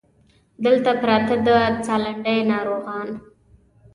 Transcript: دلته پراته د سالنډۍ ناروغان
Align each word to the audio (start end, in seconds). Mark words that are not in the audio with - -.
دلته 0.65 0.91
پراته 1.01 1.35
د 1.45 1.49
سالنډۍ 1.85 2.39
ناروغان 2.51 3.09